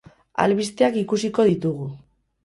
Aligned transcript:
Albisteak 0.43 0.97
ikusiko 1.01 1.45
ditugu. 1.49 1.85